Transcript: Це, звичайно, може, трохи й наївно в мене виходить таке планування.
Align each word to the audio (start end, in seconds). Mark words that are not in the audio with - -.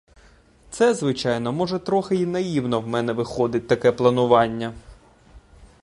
Це, 0.69 0.93
звичайно, 0.93 1.51
може, 1.53 1.79
трохи 1.79 2.15
й 2.15 2.25
наївно 2.25 2.81
в 2.81 2.87
мене 2.87 3.13
виходить 3.13 3.67
таке 3.67 3.91
планування. 3.91 4.73